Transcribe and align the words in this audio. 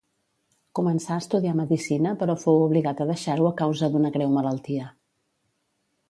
Començà 0.77 1.11
a 1.15 1.21
estudiar 1.23 1.51
medicina 1.59 2.13
però 2.23 2.35
fou 2.43 2.61
obligat 2.69 3.03
a 3.05 3.07
deixar-ho 3.09 3.49
a 3.49 3.55
causa 3.59 3.91
d'una 3.97 4.11
greu 4.17 4.33
malaltia. 4.39 4.89